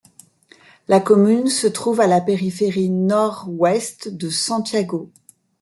La 0.87 0.99
commune 0.99 1.45
se 1.45 1.67
trouve 1.67 1.99
à 2.01 2.07
la 2.07 2.21
périphérie 2.21 2.89
nord-puest 2.89 4.07
de 4.09 4.31
Santiago. 4.31 5.11